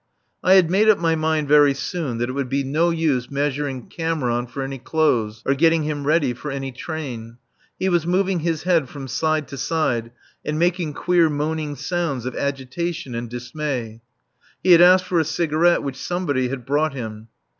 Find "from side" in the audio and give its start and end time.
8.89-9.47